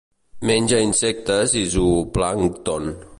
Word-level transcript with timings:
Menja 0.49 0.79
insectes 0.85 1.55
i 1.61 1.63
zooplàncton. 1.75 2.93